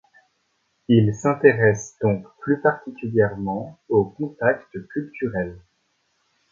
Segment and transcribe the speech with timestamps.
[0.87, 5.59] Ils s’intéressent donc plus particulièrement aux contacts culturels.